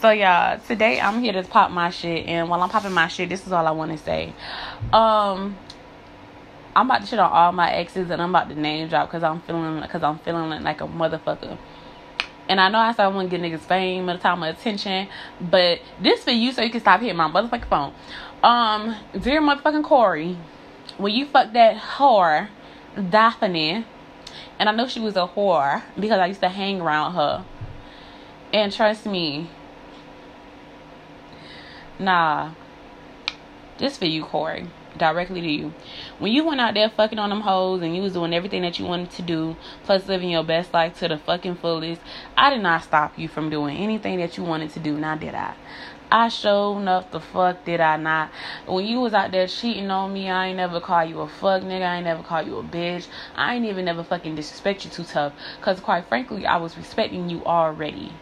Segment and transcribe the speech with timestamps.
[0.00, 3.28] So y'all, today I'm here to pop my shit, and while I'm popping my shit,
[3.28, 4.32] this is all I want to say.
[4.94, 5.58] Um,
[6.74, 9.22] I'm about to shit on all my exes, and I'm about to name drop because
[9.22, 11.58] I'm feeling because I'm feeling like a motherfucker.
[12.48, 14.58] And I know I said I want to get niggas fame at the time of
[14.58, 15.06] attention,
[15.38, 17.92] but this for you so you can stop hitting my motherfucking phone.
[18.42, 20.38] Um, dear motherfucking Corey,
[20.96, 22.48] when you fucked that whore,
[22.96, 23.84] Daphne,
[24.58, 27.44] and I know she was a whore because I used to hang around her.
[28.54, 29.50] And trust me,
[32.00, 32.52] nah,
[33.78, 35.72] this for you, Corey directly to you.
[36.18, 38.78] When you went out there fucking on them hoes and you was doing everything that
[38.78, 42.00] you wanted to do, plus living your best life to the fucking fullest,
[42.36, 44.96] I did not stop you from doing anything that you wanted to do.
[44.96, 45.54] Now did I?
[46.12, 48.30] I showed enough the fuck did I not.
[48.66, 51.62] When you was out there cheating on me, I ain't never call you a fuck
[51.62, 51.86] nigga.
[51.86, 53.06] I ain't never call you a bitch.
[53.36, 55.32] I ain't even never fucking disrespect you too tough.
[55.60, 58.12] Cause quite frankly, I was respecting you already.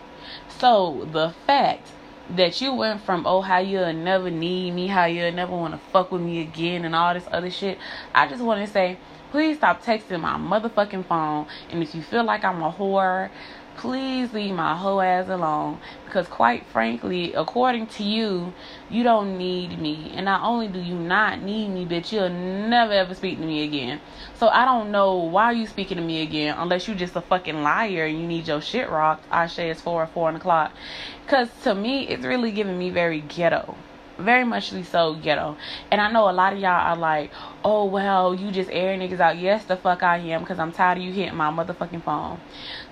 [0.48, 1.88] So the fact
[2.30, 5.80] that you went from oh how you'll never need me, how you'll never want to
[5.92, 7.78] fuck with me again, and all this other shit.
[8.14, 8.98] I just want to say,
[9.30, 11.46] please stop texting my motherfucking phone.
[11.70, 13.30] And if you feel like I'm a whore,
[13.78, 15.78] please leave my whole ass alone.
[16.04, 18.52] Because quite frankly according to you
[18.90, 20.12] you don't need me.
[20.14, 23.62] And not only do you not need me but you'll never ever speak to me
[23.64, 24.00] again.
[24.34, 27.62] So i don't know why you speaking to me again unless you just a fucking
[27.62, 29.24] liar and you need your shit rocked.
[29.30, 30.72] I say it's four or four o'clock.
[31.24, 33.76] Because to me it's really giving me very ghetto.
[34.18, 35.56] Very much so ghetto.
[35.92, 37.30] And I know a lot of y'all are like,
[37.64, 39.38] oh, well, you just air niggas out.
[39.38, 42.40] Yes, the fuck I am, because I'm tired of you hitting my motherfucking phone.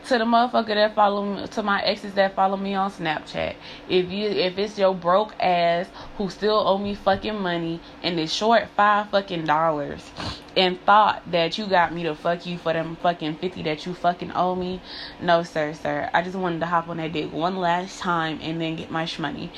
[0.06, 3.56] To the motherfucker that follow me, to my exes that follow me on Snapchat.
[3.89, 8.33] If you, if it's your broke ass who still owe me fucking money and is
[8.33, 10.11] short five fucking dollars
[10.56, 13.94] and thought that you got me to fuck you for them fucking 50 that you
[13.94, 14.81] fucking owe me.
[15.20, 16.09] No, sir, sir.
[16.14, 19.05] I just wanted to hop on that dick one last time and then get my
[19.05, 19.50] shmoney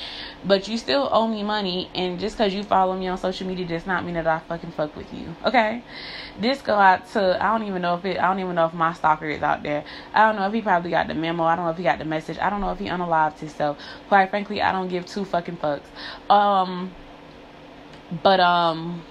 [0.43, 3.65] But you still owe me money, and just because you follow me on social media
[3.65, 5.35] does not mean that I fucking fuck with you.
[5.45, 5.81] Okay?
[6.39, 8.73] This go out to, I don't even know if it, I don't even know if
[8.73, 9.83] my stalker is out there.
[10.13, 11.43] I don't know if he probably got the memo.
[11.43, 12.37] I don't know if he got the message.
[12.37, 13.77] I don't know if he unalived himself.
[14.09, 15.81] Quite frankly, I don't give two fucking fucks.
[16.29, 16.91] Um,
[18.21, 19.01] but, um,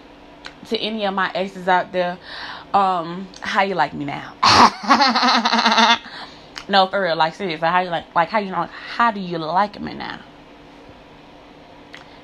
[0.69, 2.19] to any of my exes out there,
[2.75, 4.35] um, how you like me now?
[6.69, 9.39] no, for real, like seriously, how you like, like how you know, how do you
[9.39, 10.21] like me now?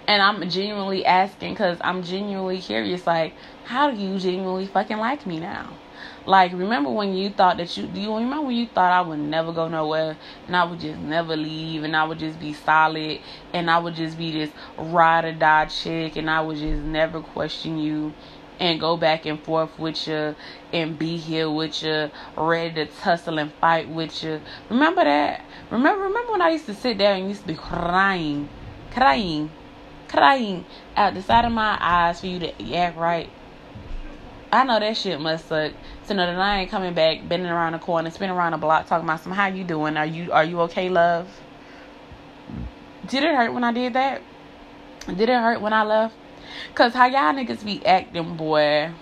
[0.06, 3.32] And I'm genuinely asking because I'm genuinely curious, like,
[3.64, 5.78] how do you genuinely fucking like me now?
[6.26, 9.18] Like, remember when you thought that you, do you remember when you thought I would
[9.18, 10.16] never go nowhere
[10.46, 13.20] and I would just never leave and I would just be solid
[13.52, 17.20] and I would just be this ride or die chick and I would just never
[17.20, 18.12] question you
[18.60, 20.34] and go back and forth with you
[20.72, 24.40] and be here with you, ready to tussle and fight with you.
[24.70, 25.44] Remember that?
[25.70, 28.48] Remember, remember when I used to sit there and used to be crying,
[28.92, 29.50] crying,
[30.14, 30.64] crying
[30.96, 33.28] out the side of my eyes for you to act right.
[34.52, 35.72] I know that shit must suck.
[36.06, 38.86] To know that I ain't coming back, bending around the corner, spinning around the block,
[38.86, 39.32] talking about some.
[39.32, 39.96] How you doing?
[39.96, 41.28] Are you are you okay, love?
[43.08, 44.22] Did it hurt when I did that?
[45.08, 46.14] Did it hurt when I left?
[46.74, 48.92] Cause how y'all niggas be acting, boy,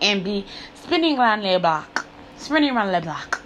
[0.00, 2.06] and be spinning around the block,
[2.38, 3.41] spinning around the block.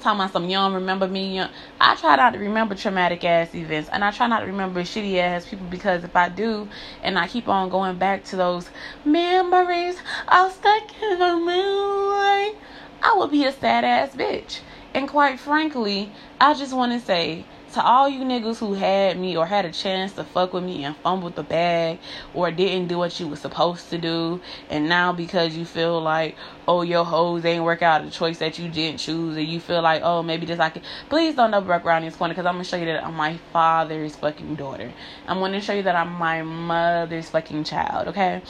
[0.00, 1.50] Talking about some young remember me young.
[1.78, 5.18] I try not to remember traumatic ass events and I try not to remember shitty
[5.18, 6.68] ass people because if I do
[7.02, 8.70] and I keep on going back to those
[9.04, 12.56] memories I'm stuck in the moonlight,
[13.02, 14.60] I will be a sad ass bitch.
[14.94, 19.36] And quite frankly, I just want to say to all you niggas who had me
[19.36, 21.98] or had a chance to fuck with me and fumbled the bag
[22.34, 26.36] or didn't do what you was supposed to do and now because you feel like
[26.66, 29.82] oh your hoes ain't work out a choice that you didn't choose and you feel
[29.82, 32.54] like oh maybe this I can please don't double back around this corner because I'm
[32.54, 34.92] gonna show you that I'm my father's fucking daughter.
[35.28, 38.42] I'm gonna show you that I'm my mother's fucking child okay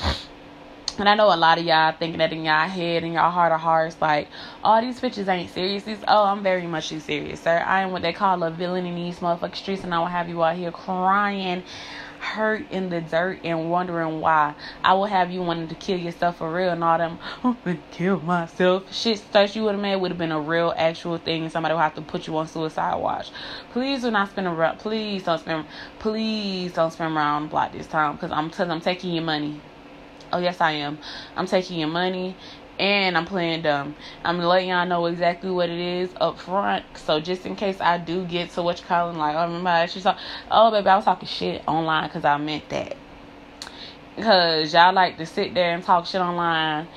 [0.98, 3.52] and I know a lot of y'all thinking that in y'all head and y'all heart
[3.52, 4.28] of hearts, like,
[4.64, 5.84] all these bitches ain't serious.
[5.84, 7.62] These, oh, I'm very much too serious, sir.
[7.64, 10.28] I am what they call a villain in these motherfucking streets, and I will have
[10.28, 11.62] you out here crying,
[12.18, 14.54] hurt in the dirt, and wondering why.
[14.82, 17.78] I will have you wanting to kill yourself for real, and all them, I'm gonna
[17.90, 18.92] kill myself.
[18.92, 21.74] Shit, stuff you would have made would have been a real, actual thing, and somebody
[21.74, 23.30] would have to put you on suicide watch.
[23.72, 25.66] Please do not spend around, please don't spend,
[25.98, 29.60] please don't spend around block this time, because I'm, cause I'm taking your money.
[30.32, 30.98] Oh, yes, I am.
[31.36, 32.36] I'm taking your money
[32.78, 33.94] and I'm playing dumb.
[34.24, 36.84] I'm letting y'all know exactly what it is up front.
[36.96, 39.80] So just in case I do get to what you're calling, like, oh, remember I
[39.80, 40.16] actually saw,
[40.50, 42.96] oh, baby, I was talking shit online because I meant that.
[44.16, 46.88] Because y'all like to sit there and talk shit online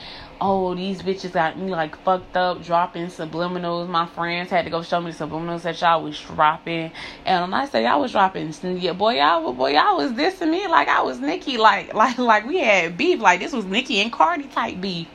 [0.43, 3.87] oh, these bitches got me like fucked up, dropping subliminals.
[3.87, 6.91] My friends had to go show me the subliminals that y'all was dropping.
[7.25, 10.67] And when I say y'all was dropping, yeah, boy, y'all, boy, y'all was dissing me
[10.67, 14.11] like I was Nicki, like, like, like we had beef, like this was Nicki and
[14.11, 15.07] Cardi type beef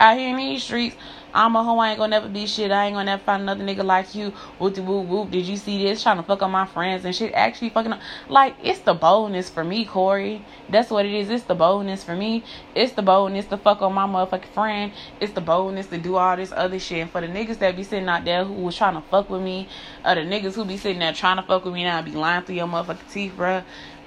[0.00, 0.96] out here in these streets.
[1.36, 2.70] I'm a hoe, I ain't gonna never be shit.
[2.70, 4.30] I ain't gonna never find another nigga like you.
[4.60, 5.30] Whoop whoop whoop.
[5.32, 6.00] Did you see this?
[6.00, 7.34] Trying to fuck up my friends and shit.
[7.34, 8.00] Actually fucking up.
[8.28, 10.44] Like, it's the boldness for me, Corey.
[10.68, 11.30] That's what it is.
[11.30, 12.44] It's the boldness for me.
[12.76, 14.92] It's the boldness to fuck on my motherfucking friend.
[15.20, 16.98] It's the boldness to do all this other shit.
[16.98, 19.42] And for the niggas that be sitting out there who was trying to fuck with
[19.42, 19.68] me,
[20.04, 22.12] or the niggas who be sitting there trying to fuck with me now I be
[22.12, 23.64] lying through your motherfucking teeth, bruh.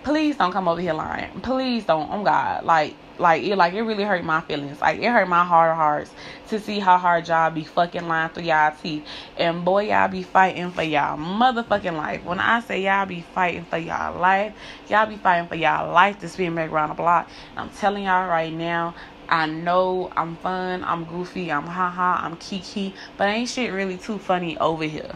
[0.08, 1.42] Please don't come over here lying.
[1.42, 2.10] Please don't.
[2.10, 2.64] Oh God.
[2.64, 4.80] Like, like it like it really hurt my feelings.
[4.80, 6.12] Like it hurt my heart hearts
[6.48, 9.06] to see how hard y'all be fucking lying through y'all teeth.
[9.36, 12.24] And boy, y'all be fighting for y'all motherfucking life.
[12.24, 14.54] When I say y'all be fighting for y'all life,
[14.88, 17.30] y'all be fighting for y'all life to spin back around the block.
[17.58, 18.96] I'm telling y'all right now,
[19.28, 24.20] I know I'm fun, I'm goofy, I'm haha, I'm kiki, but ain't shit really too
[24.20, 25.16] funny over here.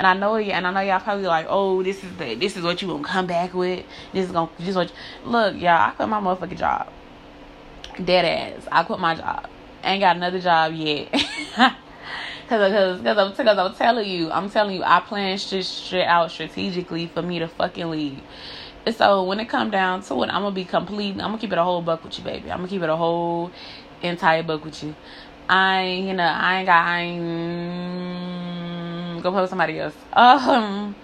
[0.00, 2.64] And I know and I know y'all probably like, oh, this is the this is
[2.64, 3.84] what you gonna come back with.
[4.14, 4.96] This is gonna this is what you,
[5.30, 6.90] look, y'all, I quit my motherfucking job.
[8.04, 8.68] Dead ass.
[8.72, 9.48] I quit my job.
[9.84, 11.12] Ain't got another job yet.
[11.12, 11.74] cause,
[12.48, 16.30] cause, cause, I'm, cause I'm telling you, I'm telling you, I plan shit, shit out
[16.30, 18.20] strategically for me to fucking leave.
[18.86, 21.12] And So when it come down to it, I'm gonna be complete.
[21.12, 22.50] I'm gonna keep it a whole buck with you, baby.
[22.52, 23.52] I'm gonna keep it a whole
[24.02, 24.94] entire buck with you.
[25.48, 27.22] I, you know, I ain't got, I ain't
[29.22, 29.94] go play with somebody else.
[30.12, 30.94] Um,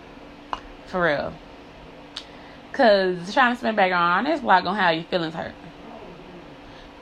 [0.86, 1.32] for real.
[2.72, 5.54] Cause trying to spend back on this block gonna have your feelings hurt.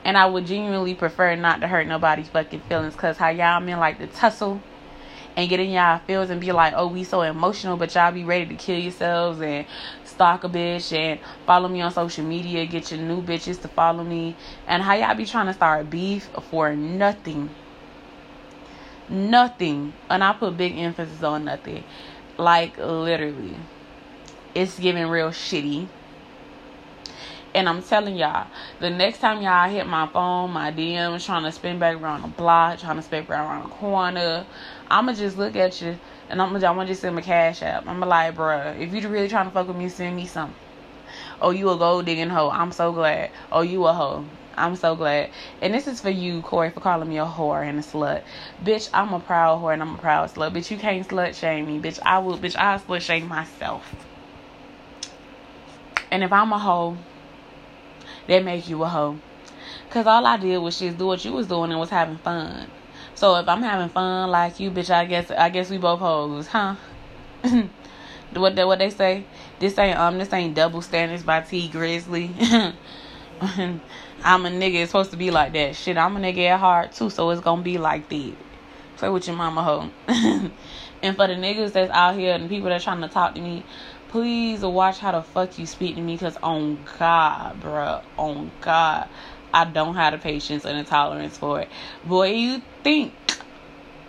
[0.05, 3.79] And I would genuinely prefer not to hurt nobody's fucking feelings because how y'all men
[3.79, 4.61] like to tussle
[5.35, 8.23] and get in y'all feels and be like, oh, we so emotional, but y'all be
[8.23, 9.65] ready to kill yourselves and
[10.05, 14.03] stalk a bitch and follow me on social media, get your new bitches to follow
[14.03, 14.35] me.
[14.67, 17.49] And how y'all be trying to start a beef for nothing.
[19.09, 19.93] Nothing.
[20.09, 21.83] And I put big emphasis on nothing.
[22.37, 23.55] Like, literally.
[24.53, 25.87] It's giving real shitty
[27.55, 28.47] and I'm telling y'all,
[28.81, 32.27] the next time y'all hit my phone, my DMs, trying to spin back around the
[32.27, 34.45] block, trying to spin back around the corner,
[34.89, 35.97] I'ma just look at you
[36.29, 37.87] and I'm gonna, I'm gonna just send my cash app.
[37.87, 40.53] I'ma like, bruh, if you really trying to fuck with me, send me something.
[41.41, 42.49] Oh, you a gold digging hoe.
[42.49, 43.31] I'm so glad.
[43.53, 44.25] Oh, you a hoe.
[44.57, 45.29] I'm so glad.
[45.61, 48.23] And this is for you, Corey, for calling me a whore and a slut.
[48.63, 50.53] Bitch, I'm a proud whore and I'm a proud slut.
[50.53, 51.79] Bitch, you can't slut shame me.
[51.79, 53.93] Bitch, I will, bitch, I slut shame myself.
[56.11, 56.97] And if I'm a hoe,
[58.27, 59.19] that make you a hoe.
[59.89, 62.67] Cause all I did was just do what you was doing and was having fun.
[63.13, 66.47] So if I'm having fun like you, bitch, I guess I guess we both hoes,
[66.47, 66.75] huh?
[68.33, 69.23] what they what they say?
[69.59, 72.73] This ain't um this ain't double standards by T Grizzley.
[74.25, 74.81] I'm a nigga.
[74.81, 75.75] It's supposed to be like that.
[75.75, 78.33] Shit, I'm a nigga at heart too, so it's gonna be like that.
[78.97, 79.91] Play with your mama hoe.
[81.03, 83.63] and for the niggas that's out here and people that trying to talk to me,
[84.09, 89.07] please watch how the fuck you speak to me because on God, bruh, on God,
[89.53, 91.69] I don't have the patience and the tolerance for it.
[92.03, 93.13] Boy, you think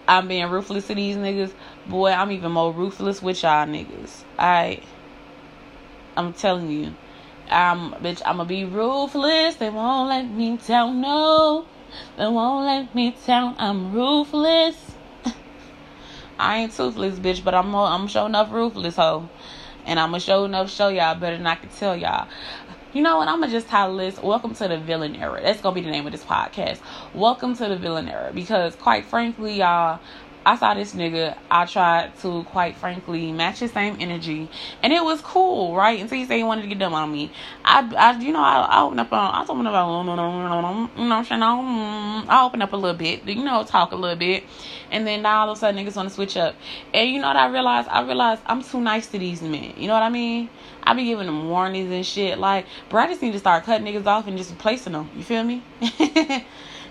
[0.08, 1.52] I'm being ruthless to these niggas?
[1.84, 4.22] Boy, I'm even more ruthless with y'all niggas.
[4.38, 4.80] I,
[6.16, 6.94] I'm telling you.
[7.50, 9.56] I'm bitch, I'ma be ruthless.
[9.56, 11.66] They won't let me down, no.
[12.16, 13.54] They won't let me down.
[13.58, 14.94] I'm ruthless.
[16.38, 19.28] I ain't toothless, bitch, but I'm I'm showing enough ruthless, hoe.
[19.84, 22.28] And I'm going to show enough show y'all better than I can tell y'all.
[22.92, 23.28] You know what?
[23.28, 25.40] I'm going to just title this Welcome to the Villain Era.
[25.42, 26.80] That's to be the name of this podcast.
[27.14, 28.32] Welcome to the Villain Era.
[28.34, 30.00] Because, quite frankly, y'all,
[30.46, 31.36] I saw this nigga.
[31.50, 34.48] I tried to, quite frankly, match his same energy,
[34.80, 36.00] and it was cool, right?
[36.00, 37.32] Until he said he wanted to get dumb on me.
[37.64, 40.06] I, I you know, I, I opened up on, I opened up, on,
[40.96, 43.96] you know, I'm saying, mm, I opened up a little bit, you know, talk a
[43.96, 44.44] little bit,
[44.92, 46.54] and then now all of a sudden niggas want to switch up,
[46.94, 47.88] and you know what I realized?
[47.88, 49.74] I realized I'm too nice to these men.
[49.76, 50.48] You know what I mean?
[50.84, 52.38] I be giving them warnings and shit.
[52.38, 55.10] Like, bro, I just need to start cutting niggas off and just replacing them.
[55.16, 55.64] You feel me?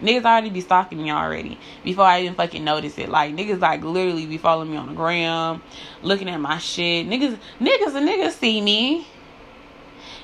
[0.05, 3.09] Niggas already be stalking me already before I even fucking notice it.
[3.09, 5.63] Like niggas like literally be following me on the gram,
[6.03, 7.07] looking at my shit.
[7.07, 9.07] Niggas, niggas and niggas see me.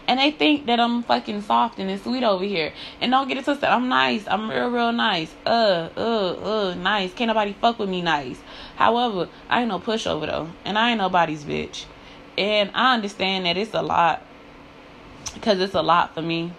[0.07, 2.73] And they think that I'm fucking soft and sweet over here.
[2.99, 3.69] And don't get it twisted.
[3.69, 4.27] I'm nice.
[4.27, 5.33] I'm real, real nice.
[5.45, 7.13] Uh, uh, uh, nice.
[7.13, 8.39] Can't nobody fuck with me nice.
[8.75, 10.49] However, I ain't no pushover though.
[10.65, 11.85] And I ain't nobody's bitch.
[12.37, 14.25] And I understand that it's a lot.
[15.33, 16.51] Because it's a lot for me.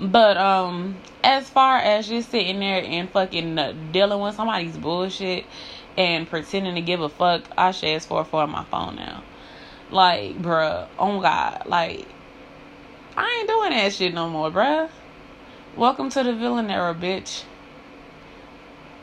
[0.00, 5.44] But um, as far as just sitting there and fucking uh, dealing with somebody's bullshit
[5.96, 9.24] and pretending to give a fuck, I share four four on my phone now.
[9.90, 12.06] Like, bruh, oh God, like
[13.16, 14.90] I ain't doing that shit no more, bruh.
[15.76, 17.44] Welcome to the villain era, bitch.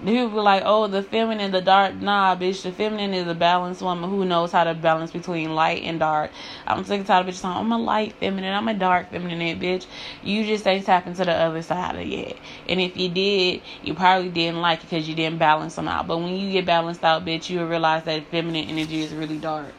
[0.06, 1.96] People be like, oh, the feminine, the dark.
[1.96, 5.84] Nah, bitch, the feminine is a balanced woman who knows how to balance between light
[5.84, 6.32] and dark.
[6.68, 9.60] I'm sick and tired of bitches saying, I'm a light feminine, I'm a dark feminine,
[9.62, 9.86] bitch.
[10.22, 12.38] You just ain't tapping to the other side of it.
[12.68, 16.06] And if you did, you probably didn't like it because you didn't balance them out.
[16.06, 19.74] But when you get balanced out, bitch, you'll realize that feminine energy is really dark.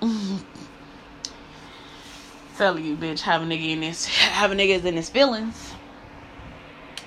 [2.56, 5.74] Tell you, bitch, have a nigga in this, have a niggas in his feelings.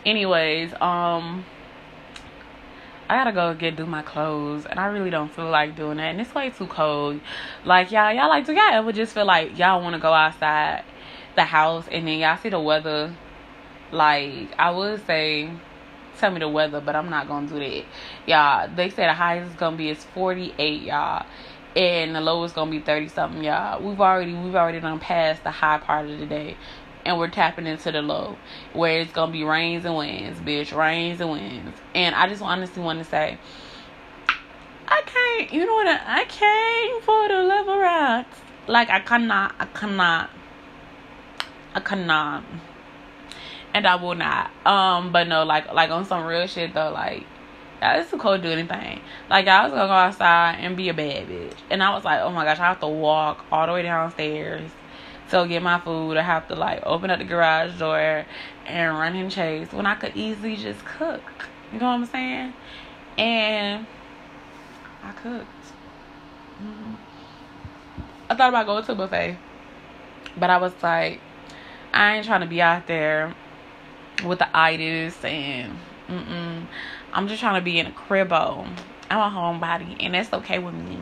[0.05, 1.45] Anyways, um,
[3.11, 6.11] I gotta go get do my clothes, and I really don't feel like doing that.
[6.11, 7.19] And it's way too cold.
[7.65, 10.85] Like y'all, y'all like do y'all ever just feel like y'all want to go outside
[11.35, 13.13] the house, and then y'all see the weather?
[13.91, 15.51] Like I would say,
[16.19, 17.83] tell me the weather, but I'm not gonna do that.
[18.27, 21.25] Y'all, they say the highest is gonna be is 48, y'all
[21.75, 25.41] and the low is gonna be 30 something y'all we've already we've already done past
[25.43, 26.57] the high part of the day
[27.05, 28.35] and we're tapping into the low
[28.73, 32.81] where it's gonna be rains and winds bitch rains and winds and i just honestly
[32.81, 33.37] want to say
[34.87, 38.41] i can't you know what i, I came for the rats.
[38.67, 40.29] like i cannot i cannot
[41.73, 42.43] i cannot
[43.73, 47.25] and i will not um but no like like on some real shit though like
[47.83, 49.01] it's too cold to do anything.
[49.27, 52.19] Like I was gonna go outside and be a bad bitch, and I was like,
[52.21, 54.69] oh my gosh, I have to walk all the way downstairs
[55.31, 56.17] to get my food.
[56.17, 58.25] I have to like open up the garage door
[58.65, 61.21] and run and chase when I could easily just cook.
[61.73, 62.53] You know what I'm saying?
[63.17, 63.85] And
[65.03, 65.47] I cooked.
[66.61, 66.93] Mm-hmm.
[68.29, 69.37] I thought about going to a buffet,
[70.37, 71.19] but I was like,
[71.93, 73.35] I ain't trying to be out there
[74.25, 76.65] with the itis and mm-mm.
[77.13, 78.67] I'm just trying to be in a cribbo.
[79.09, 80.99] I'm a homebody, and that's okay with me.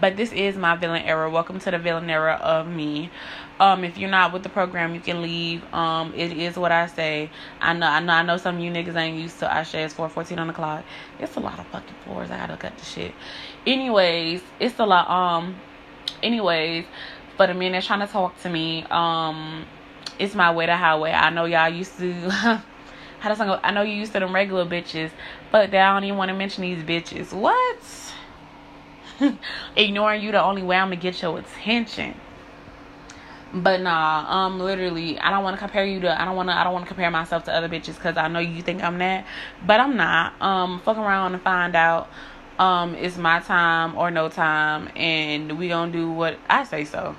[0.00, 1.30] But this is my villain era.
[1.30, 3.10] Welcome to the villain era of me.
[3.60, 5.62] Um, if you're not with the program, you can leave.
[5.72, 7.30] Um, it is what I say.
[7.60, 8.36] I know, I know, I know.
[8.36, 9.54] Some of you niggas ain't used to.
[9.54, 10.84] I say it's four fourteen on the clock.
[11.20, 12.30] It's a lot of fucking floors.
[12.30, 13.14] I gotta cut the shit.
[13.66, 15.08] Anyways, it's a lot.
[15.08, 15.56] Um,
[16.22, 16.86] anyways,
[17.36, 19.64] for the men that's trying to talk to me, um,
[20.18, 21.12] it's my way to highway.
[21.12, 22.30] I know y'all used to.
[23.20, 23.58] How does go?
[23.62, 25.10] I know you used to them regular bitches,
[25.52, 27.32] but they don't even want to mention these bitches.
[27.32, 27.80] What?
[29.76, 32.14] Ignoring you the only way I'm gonna get your attention.
[33.52, 36.20] But nah, um, literally, I don't want to compare you to.
[36.20, 36.56] I don't want to.
[36.58, 38.98] I don't want to compare myself to other bitches because I know you think I'm
[38.98, 39.26] that,
[39.64, 40.40] but I'm not.
[40.42, 42.08] Um, fuck around and find out.
[42.58, 47.14] Um, it's my time or no time, and we gonna do what I say so.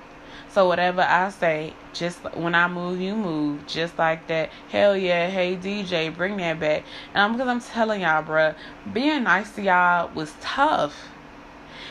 [0.49, 4.49] So whatever I say, just when I move, you move, just like that.
[4.69, 6.83] Hell yeah, hey DJ, bring that back.
[7.13, 8.55] And I'm because I'm telling y'all, bruh,
[8.93, 10.95] being nice to y'all was tough.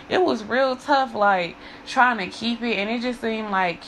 [0.09, 1.57] It was real tough, like
[1.87, 3.83] trying to keep it, and it just seemed like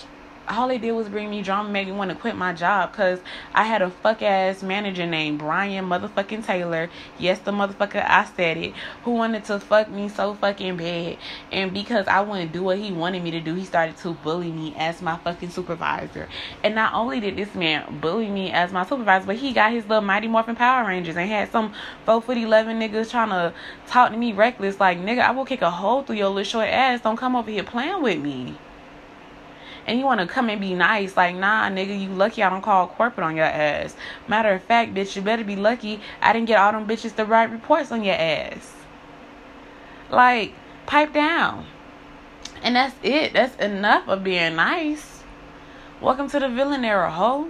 [0.49, 3.21] all they did was bring me drama, made me want to quit my job because
[3.55, 6.88] I had a fuck ass manager named Brian motherfucking Taylor.
[7.19, 8.75] Yes, the motherfucker, I said it,
[9.05, 11.19] who wanted to fuck me so fucking bad.
[11.50, 14.53] And because I wouldn't do what he wanted me to do, he started to bully
[14.53, 16.29] me as my fucking supervisor.
[16.62, 19.87] And not only did this man bully me as my supervisor, but he got his
[19.88, 21.73] little Mighty Morphin Power Rangers and had some
[22.05, 23.53] 4 foot 11 niggas trying to
[23.87, 24.79] talk to me reckless.
[24.79, 27.00] Like, nigga, I will kick a hole through your little short ass.
[27.00, 28.57] Don't come over here playing with me
[29.87, 31.16] and you want to come and be nice.
[31.16, 33.95] Like, nah, nigga, you lucky I don't call corporate on your ass.
[34.28, 37.25] Matter of fact, bitch, you better be lucky I didn't get all them bitches to
[37.25, 38.75] write reports on your ass.
[40.11, 40.52] Like,
[40.87, 41.66] pipe down.
[42.62, 43.33] And that's it.
[43.33, 45.23] That's enough of being nice.
[46.00, 47.49] Welcome to the villain era, ho.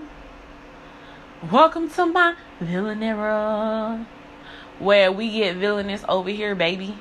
[1.51, 4.07] Welcome to my villain era.
[4.79, 6.99] Where we get villainous over here, baby.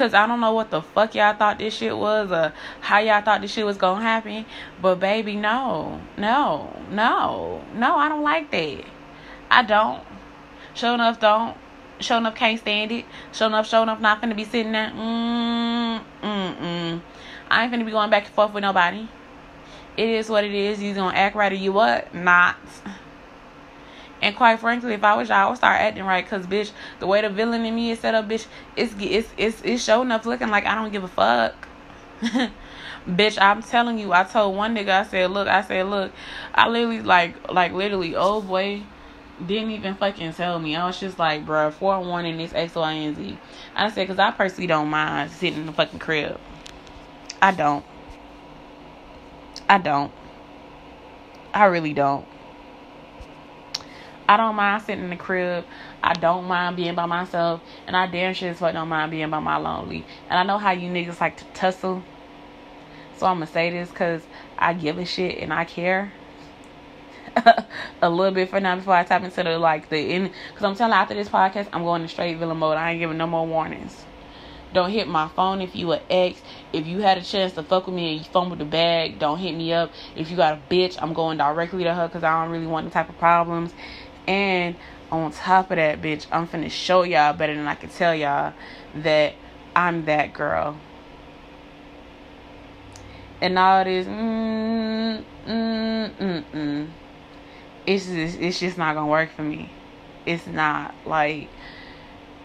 [0.00, 3.20] Cause I don't know what the fuck y'all thought this shit was or how y'all
[3.20, 4.46] thought this shit was gonna happen.
[4.80, 8.84] But baby, no, no, no, no, I don't like that.
[9.50, 10.02] I don't.
[10.72, 11.54] Show enough don't.
[12.00, 13.04] Show enough can't stand it.
[13.32, 14.88] Show enough, show enough not finna be sitting there.
[14.88, 17.00] Mm, mm, mm.
[17.50, 19.06] I ain't finna be going back and forth with nobody.
[19.98, 20.82] It is what it is.
[20.82, 22.14] You gonna act right or you what?
[22.14, 22.56] Not.
[24.22, 26.26] And quite frankly, if I was y'all, I would start acting right.
[26.26, 28.46] Cause bitch, the way the villain in me is set up, bitch,
[28.76, 31.68] it's it's it's it's showing up looking like I don't give a fuck.
[33.08, 36.12] bitch, I'm telling you, I told one nigga, I said, look, I said, look,
[36.54, 38.82] I literally like like literally, old boy
[39.44, 40.76] didn't even fucking tell me.
[40.76, 43.38] I was just like, bro, forewarning this X, Y, and Z.
[43.74, 46.38] I said, cause I personally don't mind sitting in the fucking crib.
[47.40, 47.84] I don't.
[49.68, 50.12] I don't.
[51.54, 52.26] I really don't.
[54.30, 55.64] I don't mind sitting in the crib.
[56.04, 57.60] I don't mind being by myself.
[57.88, 60.06] And I damn sure as fuck don't mind being by my lonely.
[60.28, 62.04] And I know how you niggas like to tussle.
[63.16, 64.22] So I'm going to say this because
[64.56, 66.12] I give a shit and I care.
[68.02, 70.76] a little bit for now before I tap into the like the in because I'm
[70.76, 72.76] telling you, after this podcast I'm going to straight villain mode.
[72.76, 74.04] I ain't giving no more warnings.
[74.72, 76.40] Don't hit my phone if you a ex.
[76.72, 79.38] If you had a chance to fuck with me and you fumbled the bag, don't
[79.38, 79.90] hit me up.
[80.14, 82.86] If you got a bitch, I'm going directly to her because I don't really want
[82.86, 83.74] the type of problems.
[84.30, 84.76] And
[85.10, 88.54] on top of that, bitch, I'm finna show y'all better than I can tell y'all
[88.94, 89.34] that
[89.74, 90.76] I'm that girl.
[93.40, 96.88] And all this, mm, mm, mm, mm,
[97.84, 99.68] it's just, it's just not gonna work for me.
[100.24, 101.48] It's not like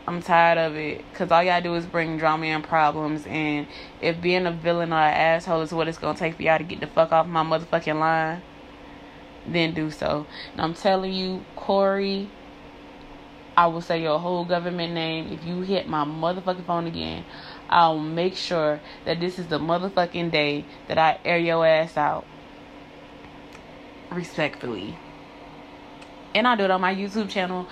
[0.07, 3.27] I'm tired of it because all y'all do is bring drama and problems.
[3.27, 3.67] And
[4.01, 6.63] if being a villain or an asshole is what it's gonna take for y'all to
[6.63, 8.41] get the fuck off my motherfucking line,
[9.47, 10.25] then do so.
[10.53, 12.29] And I'm telling you, Corey,
[13.57, 15.31] I will say your whole government name.
[15.31, 17.23] If you hit my motherfucking phone again,
[17.69, 22.25] I'll make sure that this is the motherfucking day that I air your ass out.
[24.11, 24.97] Respectfully.
[26.33, 27.67] And I do it on my YouTube channel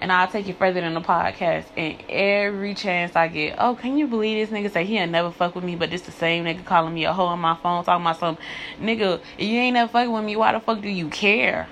[0.00, 1.66] and I'll take it further than the podcast.
[1.76, 5.54] And every chance I get, oh, can you believe this nigga say he'll never fuck
[5.54, 8.04] with me, but this the same nigga calling me a hoe on my phone, talking
[8.04, 8.38] about some
[8.80, 9.20] nigga.
[9.38, 11.68] You ain't never fucking with me, why the fuck do you care?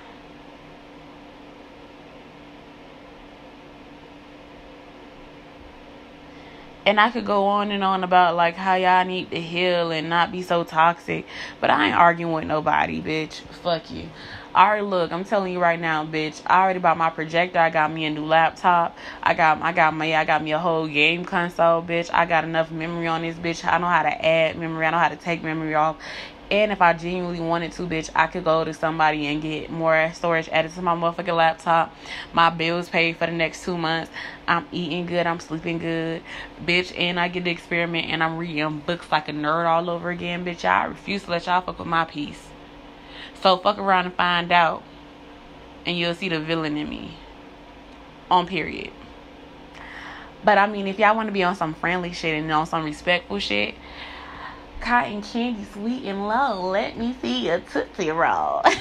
[6.89, 10.09] And I could go on and on about like how y'all need to heal and
[10.09, 11.27] not be so toxic,
[11.61, 13.41] but I ain't arguing with nobody, bitch.
[13.61, 14.09] Fuck you.
[14.55, 16.41] Alright, look, I'm telling you right now, bitch.
[16.47, 17.59] I already bought my projector.
[17.59, 18.97] I got me a new laptop.
[19.21, 22.09] I got I got my I got me a whole game console, bitch.
[22.11, 23.63] I got enough memory on this bitch.
[23.71, 24.87] I know how to add memory.
[24.87, 25.97] I know how to take memory off.
[26.51, 30.11] And if I genuinely wanted to, bitch, I could go to somebody and get more
[30.15, 31.95] storage added to my motherfucking laptop.
[32.33, 34.11] My bills paid for the next two months.
[34.47, 35.27] I'm eating good.
[35.27, 36.23] I'm sleeping good,
[36.65, 36.97] bitch.
[36.97, 40.43] And I get to experiment and I'm reading books like a nerd all over again,
[40.43, 40.65] bitch.
[40.65, 42.47] I refuse to let y'all fuck with my peace.
[43.41, 44.81] So fuck around and find out.
[45.85, 47.17] And you'll see the villain in me.
[48.31, 48.91] On period.
[50.43, 52.85] But I mean, if y'all want to be on some friendly shit and on some
[52.85, 53.75] respectful shit,
[54.81, 58.61] cotton candy sweet and low, let me see a Tootsie Roll.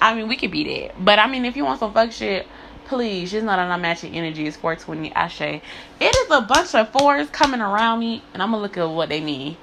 [0.00, 0.92] I mean, we could be there.
[0.98, 2.46] But I mean, if you want some fuck shit,
[2.86, 4.46] please, just not on our matching energy.
[4.46, 5.40] It's 420 Ashe.
[5.40, 5.62] It
[6.00, 9.20] is a bunch of fours coming around me, and I'm to look at what they
[9.20, 9.56] mean.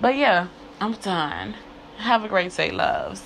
[0.00, 0.48] But yeah.
[0.78, 1.54] I'm done.
[1.96, 3.22] Have a great day, loves.